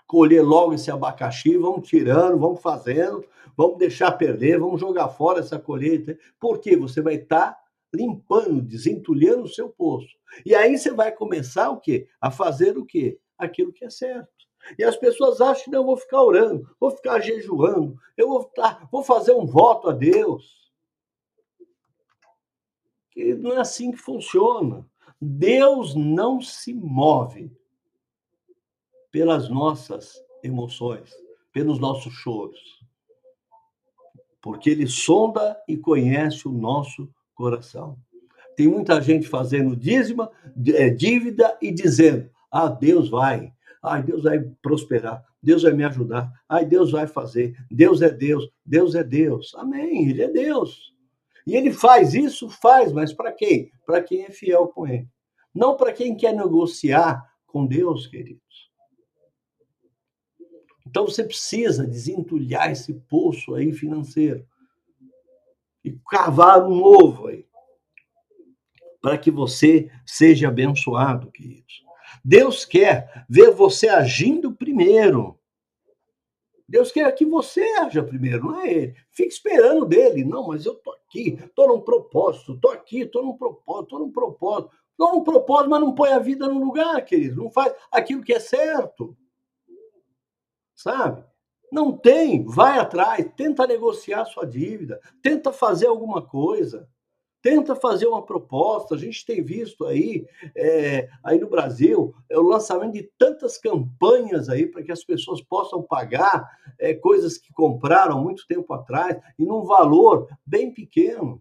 [0.06, 3.24] colher logo esse abacaxi, vamos tirando, vamos fazendo,
[3.56, 6.18] vamos deixar perder, vamos jogar fora essa colheita.
[6.40, 7.65] Porque você vai estar tá
[7.96, 10.14] limpando, desentulhando o seu poço.
[10.44, 12.08] E aí você vai começar o quê?
[12.20, 13.18] A fazer o quê?
[13.38, 14.36] Aquilo que é certo.
[14.78, 18.42] E as pessoas acham que não, eu vou ficar orando, vou ficar jejuando, eu vou,
[18.42, 20.72] ficar, vou fazer um voto a Deus.
[23.10, 24.84] Que não é assim que funciona.
[25.20, 27.50] Deus não se move
[29.10, 31.10] pelas nossas emoções,
[31.52, 32.84] pelos nossos choros.
[34.42, 37.96] Porque ele sonda e conhece o nosso coração.
[38.56, 40.30] Tem muita gente fazendo dízima,
[40.74, 46.32] é, dívida e dizendo: ah, Deus vai, ai, Deus vai prosperar, Deus vai me ajudar,
[46.48, 49.54] ai, Deus vai fazer, Deus é Deus, Deus é Deus.
[49.54, 50.94] Amém, Ele é Deus.
[51.46, 53.70] E ele faz isso, faz, mas para quem?
[53.86, 55.08] Para quem é fiel com Ele.
[55.54, 58.42] Não para quem quer negociar com Deus, queridos.
[60.84, 64.44] Então você precisa desentulhar esse poço aí financeiro
[65.86, 67.46] e cavar um novo aí,
[69.00, 71.84] para que você seja abençoado, queridos.
[72.24, 75.38] Deus quer ver você agindo primeiro.
[76.68, 78.96] Deus quer que você haja primeiro, não é ele.
[79.12, 80.24] Fique esperando dele.
[80.24, 84.10] Não, mas eu tô aqui, tô num propósito, tô aqui, tô num propósito, tô num
[84.10, 84.72] propósito.
[84.96, 87.44] Tô num propósito, mas não põe a vida no lugar, querido.
[87.44, 89.16] Não faz aquilo que é certo.
[90.74, 91.22] Sabe?
[91.72, 96.88] Não tem, vai atrás, tenta negociar sua dívida, tenta fazer alguma coisa
[97.46, 98.96] tenta fazer uma proposta.
[98.96, 100.26] A gente tem visto aí,
[100.56, 105.40] é, aí no Brasil, é, o lançamento de tantas campanhas aí para que as pessoas
[105.40, 106.44] possam pagar
[106.76, 111.40] é, coisas que compraram muito tempo atrás e num valor bem pequeno.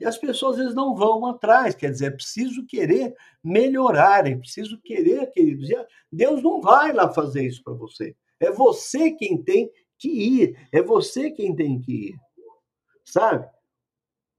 [0.00, 4.34] E as pessoas às vezes não vão atrás, quer dizer, é preciso querer melhorar, é
[4.34, 5.70] preciso querer, queridos.
[5.70, 5.76] E
[6.10, 8.16] Deus não vai lá fazer isso para você.
[8.40, 12.20] É você quem tem que ir, é você quem tem que ir.
[13.04, 13.48] Sabe?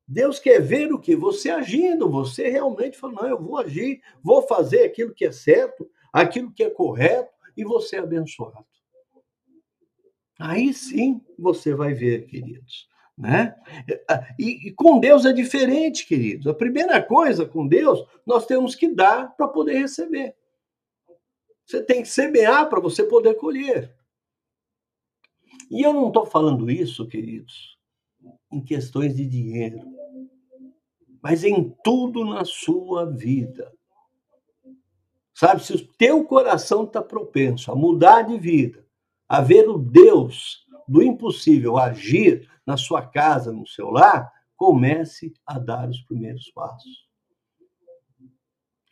[0.07, 1.15] Deus quer ver o que?
[1.15, 5.89] Você agindo, você realmente fala, não, eu vou agir, vou fazer aquilo que é certo,
[6.11, 8.65] aquilo que é correto, e você é abençoado.
[10.39, 12.87] Aí sim você vai ver, queridos.
[13.17, 13.53] Né?
[14.39, 16.47] E, e, com Deus é diferente, queridos.
[16.47, 20.33] A primeira coisa com Deus, nós temos que dar para poder receber.
[21.69, 23.95] Você tem que semear para você poder colher.
[25.69, 27.77] E eu não estou falando isso, queridos,
[28.51, 29.99] em questões de dinheiro
[31.21, 33.71] mas em tudo na sua vida.
[35.33, 38.85] Sabe, se o teu coração está propenso a mudar de vida,
[39.27, 45.57] a ver o Deus do impossível agir na sua casa, no seu lar, comece a
[45.57, 47.08] dar os primeiros passos.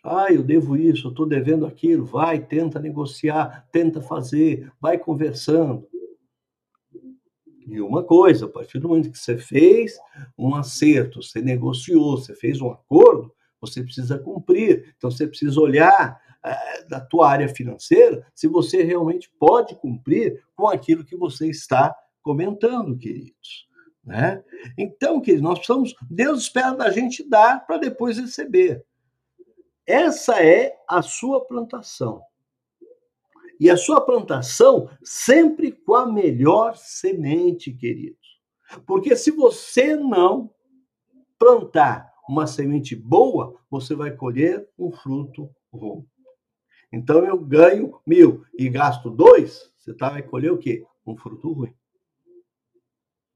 [0.10, 2.06] Ah, eu devo isso, eu estou devendo aquilo.
[2.06, 5.86] Vai, tenta negociar, tenta fazer, vai conversando.
[7.68, 9.98] E uma coisa, a partir do momento que você fez
[10.38, 14.94] um acerto, você negociou, você fez um acordo, você precisa cumprir.
[14.96, 20.70] Então você precisa olhar é, da tua área financeira se você realmente pode cumprir com
[20.70, 23.68] aquilo que você está comentando, queridos.
[24.06, 24.42] Né?
[24.78, 28.86] Então, queridos, nós precisamos, Deus espera da gente dar para depois receber.
[29.88, 32.22] Essa é a sua plantação
[33.60, 38.38] e a sua plantação sempre com a melhor semente, queridos.
[38.86, 40.54] Porque se você não
[41.40, 46.06] plantar uma semente boa, você vai colher um fruto ruim.
[46.92, 50.86] Então eu ganho mil e gasto dois, você tá, vai colher o quê?
[51.06, 51.74] Um fruto ruim.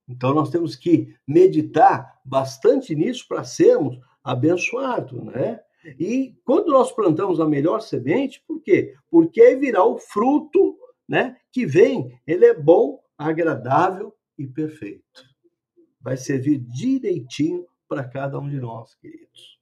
[0.07, 5.61] Então nós temos que meditar bastante nisso para sermos abençoados, né?
[5.83, 8.95] E quando nós plantamos a melhor semente, por quê?
[9.09, 12.19] Porque virá o fruto né, que vem.
[12.25, 15.23] Ele é bom, agradável e perfeito.
[15.99, 19.59] Vai servir direitinho para cada um de nós, queridos.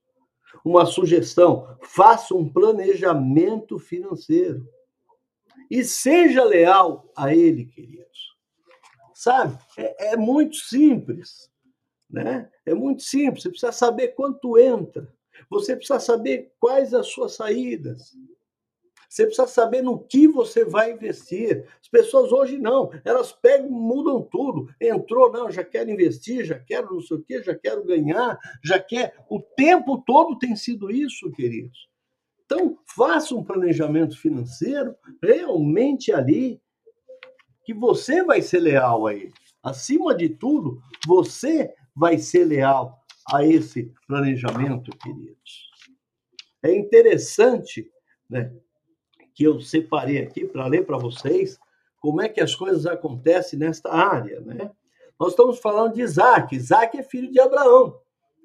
[0.63, 4.67] Uma sugestão: faça um planejamento financeiro.
[5.69, 8.35] E seja leal a ele, queridos.
[9.13, 9.57] Sabe?
[9.77, 11.51] É, é muito simples.
[12.09, 12.49] Né?
[12.65, 13.43] É muito simples.
[13.43, 15.13] Você precisa saber quanto entra
[15.49, 18.13] você precisa saber quais as suas saídas.
[19.09, 21.65] Você precisa saber no que você vai investir.
[21.81, 24.67] As pessoas hoje não, elas pegam, mudam tudo.
[24.79, 28.79] Entrou, não, já quero investir, já quero não sei o quê, já quero ganhar, já
[28.79, 29.15] quer.
[29.27, 31.89] O tempo todo tem sido isso, queridos.
[32.45, 36.61] Então, faça um planejamento financeiro realmente ali,
[37.63, 39.33] que você vai ser leal a ele.
[39.63, 42.98] Acima de tudo, você vai ser leal
[43.33, 45.69] a esse planejamento, queridos.
[46.61, 47.89] É interessante
[48.29, 48.51] né,
[49.33, 51.57] que eu separei aqui para ler para vocês
[51.99, 54.39] como é que as coisas acontecem nesta área.
[54.41, 54.71] Né?
[55.19, 56.55] Nós estamos falando de Isaac.
[56.55, 57.99] Isaac é filho de Abraão,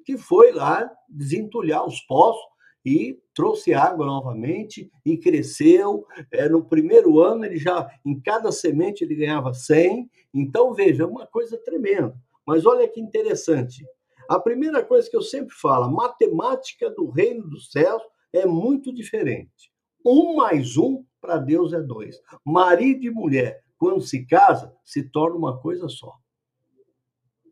[0.05, 2.43] que foi lá desentulhar os poços
[2.85, 6.05] e trouxe água novamente e cresceu.
[6.31, 10.09] É, no primeiro ano, ele já, em cada semente, ele ganhava 100.
[10.33, 12.15] Então, veja, é uma coisa tremenda.
[12.45, 13.83] Mas olha que interessante.
[14.29, 18.01] A primeira coisa que eu sempre falo, a matemática do reino dos céus
[18.33, 19.71] é muito diferente.
[20.05, 22.21] Um mais um para Deus é dois.
[22.43, 26.13] Marido e mulher, quando se casa, se torna uma coisa só.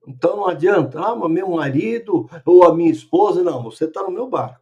[0.08, 4.12] Então não adianta, ah, mas meu marido ou a minha esposa, não, você está no
[4.12, 4.62] meu barco.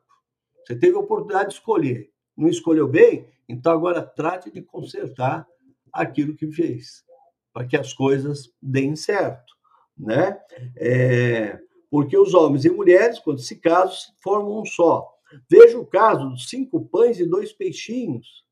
[0.63, 2.12] Você teve a oportunidade de escolher.
[2.38, 3.28] Não escolheu bem?
[3.50, 5.47] Então agora trate de consertar
[5.91, 7.04] aquilo que fez,
[7.52, 9.54] para que as coisas deem certo.
[9.97, 10.39] Né?
[10.78, 11.60] É,
[11.92, 15.14] porque os homens e mulheres, quando se casam, formam um só.
[15.50, 18.46] Veja o caso dos cinco pães e dois peixinhos,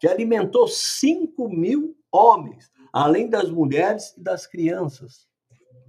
[0.00, 5.28] que alimentou cinco mil homens, além das mulheres e das crianças.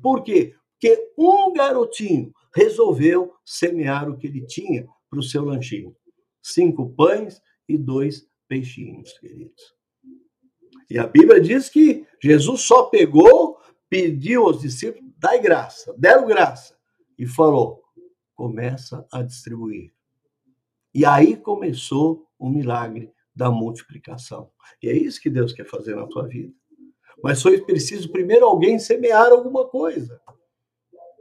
[0.02, 0.54] Por quê?
[0.74, 5.96] Porque um garotinho resolveu semear o que ele tinha para o seu lanchinho.
[6.42, 9.76] Cinco pães e dois peixinhos, queridos.
[10.90, 13.58] E a Bíblia diz que Jesus só pegou,
[13.90, 16.76] pediu aos discípulos, dai graça, deram graça,
[17.18, 17.84] e falou:
[18.36, 19.92] começa a distribuir.
[20.94, 24.50] E aí começou o milagre da multiplicação.
[24.82, 26.54] E é isso que Deus quer fazer na tua vida.
[27.22, 30.22] Mas foi preciso primeiro alguém semear alguma coisa.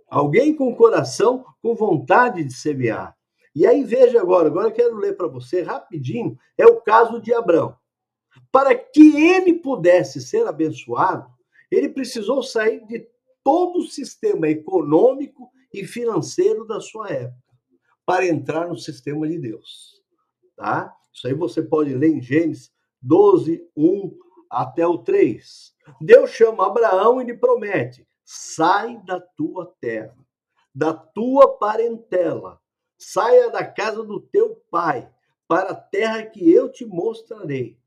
[0.08, 3.16] Alguém com coração, com vontade de semear.
[3.54, 7.32] E aí veja agora, agora eu quero ler para você rapidinho, é o caso de
[7.32, 7.74] Abraão.
[8.52, 11.26] Para que ele pudesse ser abençoado,
[11.70, 13.08] ele precisou sair de
[13.46, 17.54] todo o sistema econômico e financeiro da sua época
[18.04, 20.02] para entrar no sistema de Deus.
[20.56, 20.92] Tá?
[21.12, 24.18] Isso aí você pode ler em Gênesis 12, 1
[24.50, 25.72] até o 3.
[26.00, 30.18] Deus chama Abraão e lhe promete: sai da tua terra,
[30.74, 32.60] da tua parentela
[32.98, 35.08] Saia da casa do teu pai,
[35.46, 37.78] para a terra que eu te mostrarei.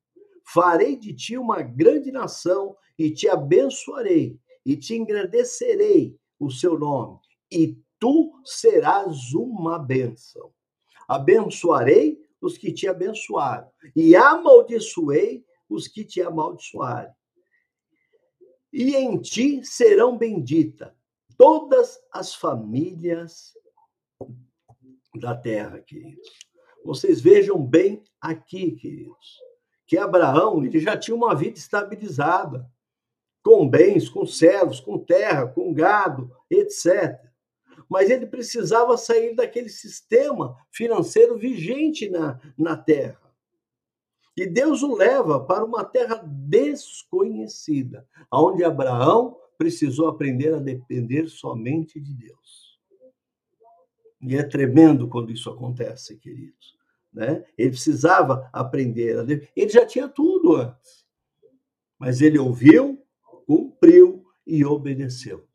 [0.54, 7.18] Farei de ti uma grande nação e te abençoarei e te engrandecerei o seu nome,
[7.52, 10.54] e tu serás uma bênção.
[11.08, 17.12] Abençoarei os que te abençoaram, e amaldiçoei os que te amaldiçoarem.
[18.72, 20.94] E em ti serão benditas
[21.36, 23.58] todas as famílias
[25.16, 26.30] da terra, queridos.
[26.86, 29.40] Vocês vejam bem aqui, queridos,
[29.88, 32.70] que Abraão ele já tinha uma vida estabilizada,
[33.50, 37.20] com bens, com servos, com terra, com gado, etc.
[37.90, 43.20] Mas ele precisava sair daquele sistema financeiro vigente na, na terra.
[44.38, 52.00] E Deus o leva para uma terra desconhecida, onde Abraão precisou aprender a depender somente
[52.00, 52.78] de Deus.
[54.22, 56.78] E é tremendo quando isso acontece, queridos.
[57.12, 57.44] Né?
[57.58, 59.18] Ele precisava aprender.
[59.56, 61.04] Ele já tinha tudo antes.
[61.98, 63.04] Mas ele ouviu,
[63.50, 65.48] cumpriu e obedeceu.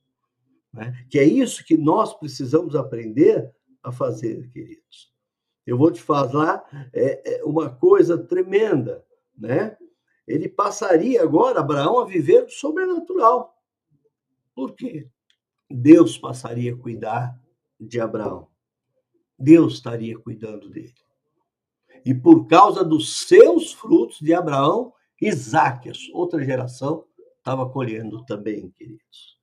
[0.73, 1.07] Né?
[1.09, 3.55] Que é isso que nós precisamos aprender
[3.85, 5.15] a fazer, queridos.
[5.65, 9.07] Eu vou te falar é, é uma coisa tremenda,
[9.39, 9.77] né?
[10.27, 13.57] Ele passaria agora, Abraão, a viver do sobrenatural.
[14.57, 15.09] Por quê?
[15.71, 17.41] Deus passaria a cuidar
[17.79, 18.49] de Abraão.
[19.39, 20.95] Deus estaria cuidando dele.
[22.05, 27.07] E por causa dos seus frutos de Abraão, Isaac, outra geração,
[27.45, 29.37] estava colhendo também, queridos.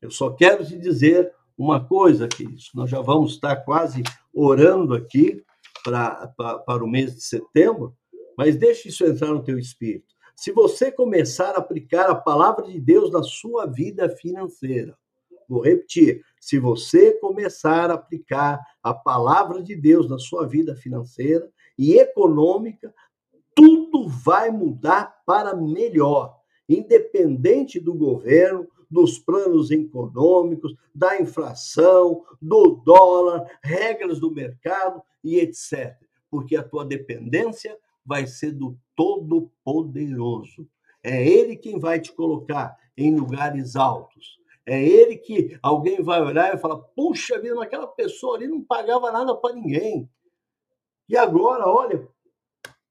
[0.00, 2.70] Eu só quero te dizer uma coisa, queridos.
[2.74, 5.44] Nós já vamos estar quase orando aqui
[5.84, 7.94] para o mês de setembro,
[8.38, 10.14] mas deixe isso entrar no teu espírito.
[10.34, 14.96] Se você começar a aplicar a palavra de Deus na sua vida financeira,
[15.46, 21.50] vou repetir, se você começar a aplicar a palavra de Deus na sua vida financeira
[21.78, 22.94] e econômica,
[23.54, 26.35] tudo vai mudar para melhor,
[26.68, 35.96] independente do governo, dos planos econômicos, da inflação, do dólar, regras do mercado e etc.
[36.30, 40.68] Porque a tua dependência vai ser do Todo-Poderoso.
[41.02, 44.36] É Ele quem vai te colocar em lugares altos.
[44.66, 49.12] É ele que alguém vai olhar e falar: puxa vida, aquela pessoa ali não pagava
[49.12, 50.10] nada para ninguém.
[51.08, 52.08] E agora, olha,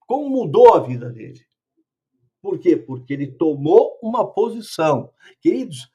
[0.08, 1.46] como mudou a vida dele.
[2.46, 2.78] Por quê?
[2.78, 5.12] Porque ele tomou uma posição.
[5.42, 5.92] Queridos,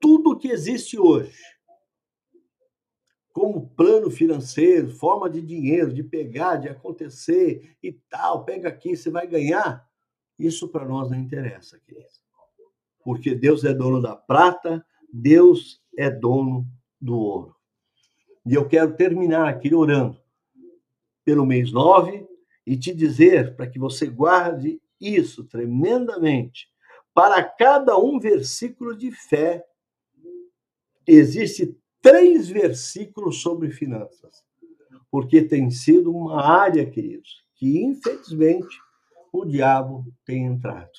[0.00, 1.38] tudo que existe hoje,
[3.30, 9.10] como plano financeiro, forma de dinheiro, de pegar, de acontecer e tal, pega aqui, você
[9.10, 9.86] vai ganhar,
[10.38, 12.22] isso para nós não interessa, queridos.
[13.04, 16.66] Porque Deus é dono da prata, Deus é dono
[16.98, 17.54] do ouro.
[18.46, 20.18] E eu quero terminar aqui orando
[21.22, 22.26] pelo mês 9
[22.66, 26.68] e te dizer para que você guarde isso tremendamente.
[27.14, 29.64] Para cada um versículo de fé,
[31.06, 34.44] existe três versículos sobre finanças.
[35.10, 38.78] Porque tem sido uma área, queridos, que infelizmente
[39.32, 40.90] o diabo tem entrado.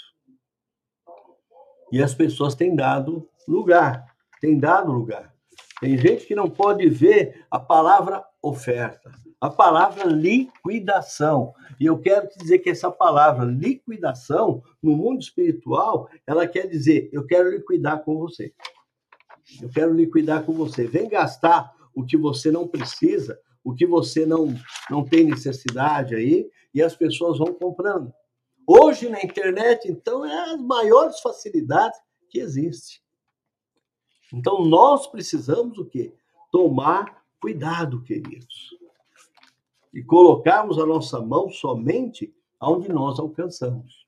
[1.92, 5.34] E as pessoas têm dado lugar, tem dado lugar.
[5.80, 11.54] Tem gente que não pode ver a palavra oferta, a palavra liquidação.
[11.80, 17.10] E eu quero te dizer que essa palavra liquidação, no mundo espiritual, ela quer dizer:
[17.12, 18.54] eu quero liquidar com você.
[19.62, 20.88] Eu quero liquidar com você.
[20.88, 24.54] Vem gastar o que você não precisa, o que você não,
[24.90, 28.14] não tem necessidade aí, e as pessoas vão comprando.
[28.68, 31.98] Hoje na internet, então, é as maiores facilidades
[32.30, 32.98] que existem.
[34.34, 36.14] Então nós precisamos o quê?
[36.52, 38.78] Tomar cuidado, queridos.
[39.94, 44.06] E colocarmos a nossa mão somente onde nós alcançamos.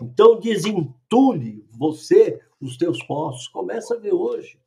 [0.00, 3.48] Então desentule você os teus postos.
[3.48, 4.58] Começa a ver hoje.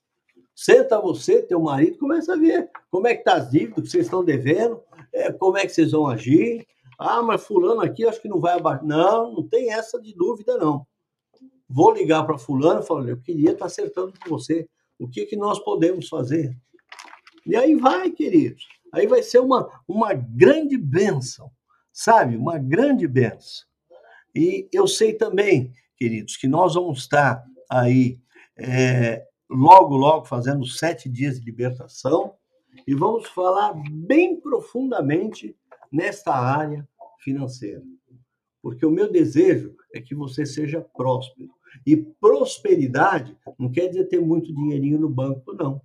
[0.56, 4.06] Senta você, teu marido, começa a ver como é que tá as dívidas que vocês
[4.06, 4.82] estão devendo,
[5.12, 6.66] é, como é que vocês vão agir.
[6.98, 8.86] Ah, mas fulano aqui acho que não vai abaixo.
[8.86, 10.88] Não, não tem essa de dúvida, não.
[11.68, 14.66] Vou ligar para fulano e falar, eu queria estar tá acertando com você.
[14.98, 16.56] O que, que nós podemos fazer?
[17.46, 18.66] E aí vai, queridos.
[18.96, 21.52] Aí vai ser uma, uma grande bênção,
[21.92, 22.38] sabe?
[22.38, 23.68] Uma grande bênção.
[24.34, 28.18] E eu sei também, queridos, que nós vamos estar aí
[28.56, 32.36] é, logo, logo fazendo sete dias de libertação
[32.88, 35.58] e vamos falar bem profundamente
[35.92, 36.88] nesta área
[37.20, 37.84] financeira.
[38.62, 41.50] Porque o meu desejo é que você seja próspero.
[41.86, 45.82] E prosperidade não quer dizer ter muito dinheirinho no banco, não.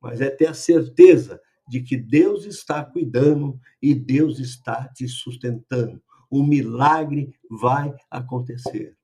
[0.00, 1.40] Mas é ter a certeza
[1.70, 6.02] de que Deus está cuidando e Deus está te sustentando.
[6.28, 8.96] O milagre vai acontecer.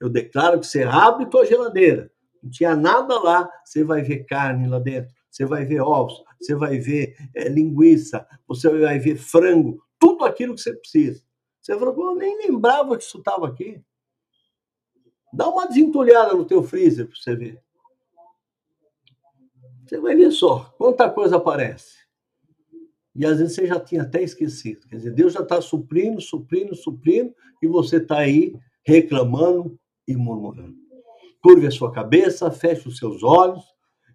[0.00, 4.68] Eu declaro que você abre tua geladeira, não tinha nada lá, você vai ver carne
[4.68, 9.82] lá dentro, você vai ver ovos, você vai ver é, linguiça, você vai ver frango,
[9.98, 11.20] tudo aquilo que você precisa.
[11.60, 13.82] Você falou, eu nem lembrava que isso estava aqui.
[15.32, 17.62] Dá uma desentulhada no teu freezer para você ver.
[19.84, 22.01] Você vai ver só quanta coisa aparece.
[23.14, 24.86] E às vezes você já tinha até esquecido.
[24.88, 28.54] Quer dizer, Deus já está suprindo, suprindo, suprindo, e você está aí
[28.84, 30.74] reclamando e murmurando.
[31.42, 33.62] Curve a sua cabeça, feche os seus olhos,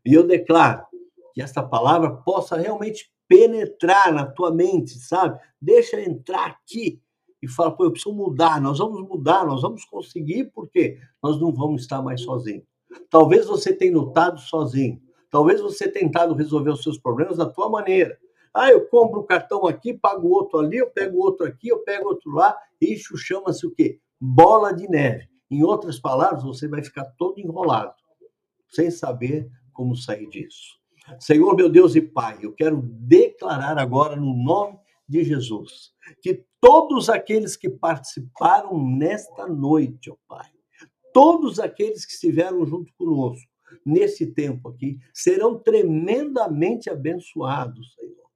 [0.05, 0.85] e eu declaro
[1.33, 5.39] que esta palavra possa realmente penetrar na tua mente, sabe?
[5.61, 7.01] Deixa entrar aqui
[7.41, 11.51] e fala, pô, eu preciso mudar, nós vamos mudar, nós vamos conseguir, porque nós não
[11.53, 12.63] vamos estar mais sozinhos.
[13.09, 17.69] Talvez você tenha lutado sozinho, talvez você tenha tentado resolver os seus problemas da tua
[17.69, 18.17] maneira.
[18.57, 22.09] Ah, eu compro um cartão aqui, pago outro ali, eu pego outro aqui, eu pego
[22.09, 23.99] outro lá, isso chama-se o quê?
[24.19, 25.29] Bola de neve.
[25.49, 27.93] Em outras palavras, você vai ficar todo enrolado,
[28.69, 30.77] sem saber como sair disso.
[31.19, 34.77] Senhor, meu Deus e Pai, eu quero declarar agora no nome
[35.07, 40.49] de Jesus que todos aqueles que participaram nesta noite, ó Pai,
[41.13, 43.49] todos aqueles que estiveram junto conosco
[43.85, 48.26] nesse tempo aqui, serão tremendamente abençoados, Senhor.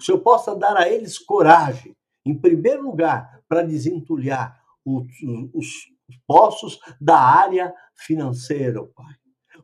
[0.00, 1.94] O Senhor possa dar a eles coragem,
[2.24, 5.06] em primeiro lugar, para desentulhar os,
[5.52, 5.90] os
[6.26, 9.14] poços da área financeira, Pai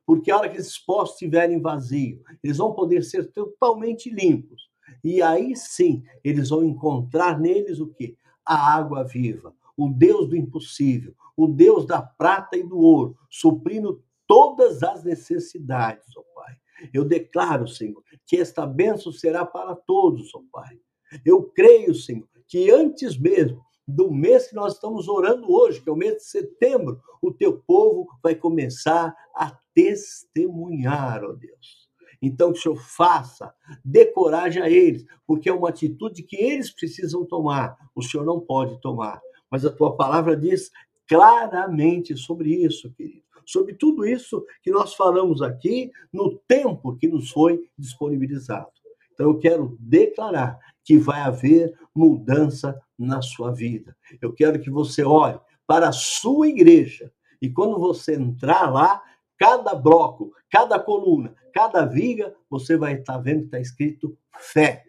[0.06, 4.70] porque a hora que esses postos estiverem vazios, eles vão poder ser totalmente limpos.
[5.02, 8.16] E aí sim, eles vão encontrar neles o quê?
[8.44, 14.02] A água viva, o Deus do impossível, o Deus da prata e do ouro, suprindo
[14.28, 16.54] todas as necessidades, ó Pai.
[16.94, 20.78] Eu declaro, Senhor, que esta bênção será para todos, ó Pai.
[21.24, 25.92] Eu creio, Senhor, que antes mesmo do mês que nós estamos orando hoje, que é
[25.92, 31.86] o mês de setembro, o teu povo vai começar a testemunhar, ó Deus.
[32.20, 33.54] Então, que o Senhor faça,
[33.84, 38.40] dê coragem a eles, porque é uma atitude que eles precisam tomar, o Senhor não
[38.40, 39.20] pode tomar.
[39.50, 40.70] Mas a tua palavra diz
[41.06, 43.25] claramente sobre isso, querido.
[43.46, 48.68] Sobre tudo isso que nós falamos aqui no tempo que nos foi disponibilizado.
[49.14, 53.96] Então, eu quero declarar que vai haver mudança na sua vida.
[54.20, 59.02] Eu quero que você olhe para a sua igreja e quando você entrar lá,
[59.38, 64.84] cada bloco, cada coluna, cada viga, você vai estar vendo que está escrito fé,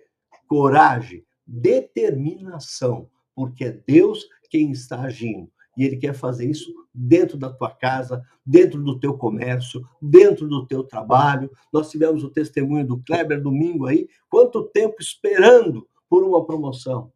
[0.48, 5.52] coragem, determinação, porque é Deus quem está agindo.
[5.78, 10.66] E ele quer fazer isso dentro da tua casa, dentro do teu comércio, dentro do
[10.66, 11.52] teu trabalho.
[11.72, 17.14] Nós tivemos o testemunho do Kleber domingo aí, quanto tempo esperando por uma promoção.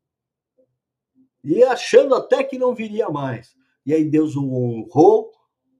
[1.43, 3.55] E achando até que não viria mais.
[3.83, 5.31] E aí Deus o honrou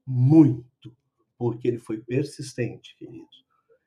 [0.04, 0.92] muito,
[1.38, 3.44] porque ele foi persistente, queridos.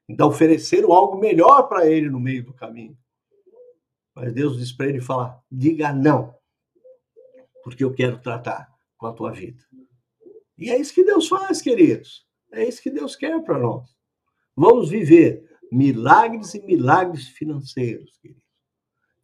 [0.07, 2.97] Então ofereceram algo melhor para ele no meio do caminho.
[4.15, 6.33] Mas Deus disse para ele falar: diga não,
[7.61, 9.63] porque eu quero tratar com a tua vida.
[10.57, 12.25] E é isso que Deus faz, queridos.
[12.51, 13.89] É isso que Deus quer para nós.
[14.55, 18.43] Vamos viver milagres e milagres financeiros, queridos.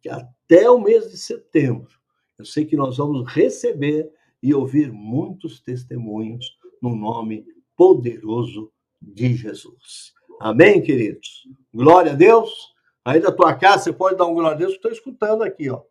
[0.00, 1.90] Que até o mês de setembro,
[2.38, 4.12] eu sei que nós vamos receber
[4.42, 7.46] e ouvir muitos testemunhos no nome
[7.76, 10.12] poderoso de Jesus.
[10.40, 11.48] Amém, queridos?
[11.72, 12.72] Glória a Deus.
[13.04, 15.82] Aí da tua casa você pode dar um glória a Deus, estou escutando aqui, ó.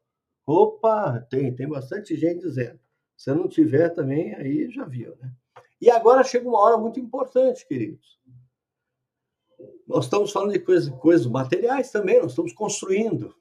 [0.45, 2.79] Opa, tem, tem bastante gente dizendo.
[3.22, 5.32] Se não tiver também, aí já viu, né?
[5.80, 8.19] E agora chega uma hora muito importante, queridos.
[9.88, 13.36] Nós estamos falando de coisas, coisas materiais também, nós estamos construindo.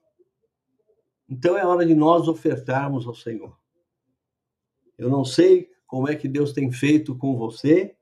[1.26, 3.58] Então é hora de nós ofertarmos ao Senhor.
[4.98, 7.96] Eu não sei como é que Deus tem feito com você,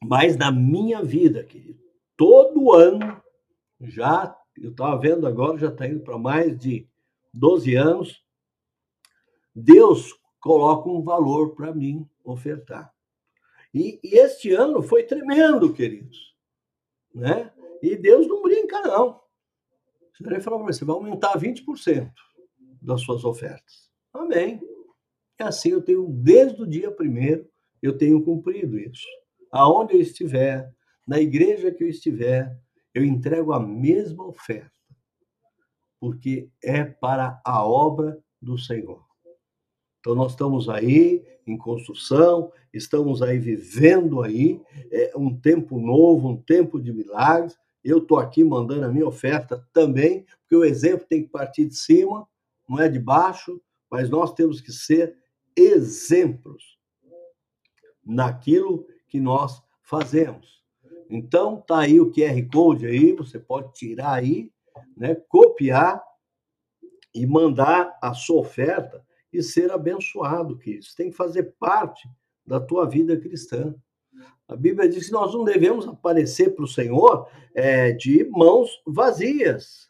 [0.00, 1.82] mas na minha vida, querido,
[2.16, 3.20] todo ano,
[3.80, 6.88] já, eu estava vendo agora, já está indo para mais de
[7.34, 8.21] 12 anos,
[9.54, 12.92] Deus coloca um valor para mim ofertar.
[13.72, 16.36] E, e, este ano foi tremendo, queridos.
[17.14, 17.50] Né?
[17.82, 19.20] E Deus não brinca, não.
[20.20, 22.12] Ele falou para você, vai aumentar 20%
[22.80, 23.90] das suas ofertas.
[24.12, 24.60] Amém.
[25.40, 27.48] E assim eu tenho, desde o dia primeiro,
[27.80, 29.06] eu tenho cumprido isso.
[29.50, 30.72] Aonde eu estiver,
[31.06, 32.56] na igreja que eu estiver,
[32.94, 34.70] eu entrego a mesma oferta,
[35.98, 39.11] porque é para a obra do Senhor.
[40.02, 46.36] Então, nós estamos aí em construção, estamos aí vivendo aí é, um tempo novo, um
[46.36, 47.56] tempo de milagres.
[47.84, 51.76] Eu estou aqui mandando a minha oferta também, porque o exemplo tem que partir de
[51.76, 52.26] cima,
[52.68, 55.16] não é de baixo, mas nós temos que ser
[55.56, 56.76] exemplos
[58.04, 60.64] naquilo que nós fazemos.
[61.08, 64.50] Então, tá aí o QR Code aí, você pode tirar aí,
[64.96, 66.02] né, copiar
[67.14, 69.00] e mandar a sua oferta
[69.32, 72.08] e ser abençoado, que isso tem que fazer parte
[72.46, 73.74] da tua vida cristã.
[74.46, 79.88] A Bíblia diz que nós não devemos aparecer para o Senhor é, de mãos vazias,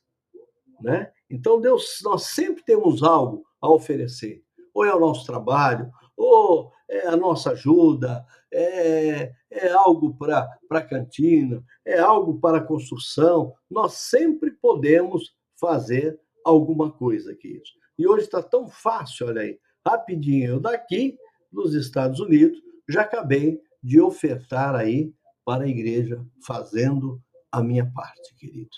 [0.81, 1.11] né?
[1.29, 4.43] Então Deus, nós sempre temos algo a oferecer.
[4.75, 10.81] Ou é o nosso trabalho, ou é a nossa ajuda, é, é algo para a
[10.83, 13.55] cantina, é algo para construção.
[13.71, 17.63] Nós sempre podemos fazer alguma coisa aqui.
[17.99, 21.17] E hoje está tão fácil, olha aí, rapidinho, eu daqui
[21.51, 25.13] dos Estados Unidos já acabei de ofertar aí
[25.45, 27.21] para a igreja, fazendo
[27.51, 28.71] a minha parte, querido.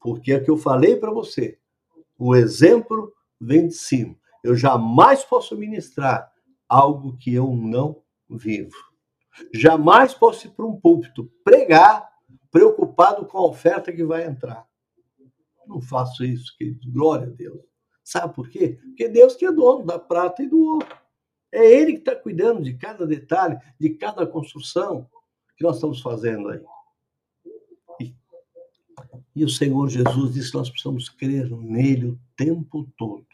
[0.00, 1.58] Porque é que eu falei para você,
[2.18, 4.16] o exemplo vem de cima.
[4.44, 6.30] Eu jamais posso ministrar
[6.68, 8.76] algo que eu não vivo.
[9.52, 12.08] Jamais posso ir para um púlpito pregar
[12.50, 14.66] preocupado com a oferta que vai entrar.
[15.66, 16.90] Não faço isso, querido.
[16.90, 17.60] Glória a Deus.
[18.06, 18.78] Sabe por quê?
[18.80, 20.86] Porque Deus que é dono da prata e do ouro.
[21.50, 25.10] É Ele que está cuidando de cada detalhe, de cada construção
[25.56, 26.60] que nós estamos fazendo aí.
[28.00, 28.14] E,
[29.34, 33.26] e o Senhor Jesus disse que nós precisamos crer nele o tempo todo,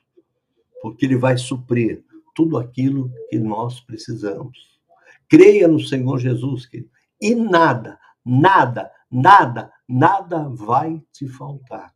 [0.81, 2.03] porque Ele vai suprir
[2.35, 4.81] tudo aquilo que nós precisamos.
[5.29, 11.95] Creia no Senhor Jesus, querido, e nada, nada, nada, nada vai te faltar.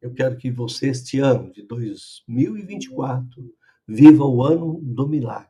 [0.00, 3.52] Eu quero que você, este ano de 2024,
[3.86, 5.48] viva o ano do milagre.